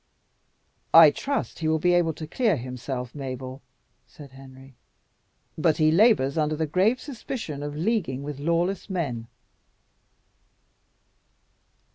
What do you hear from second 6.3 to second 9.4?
under the grave suspicion of leaguing with lawless men."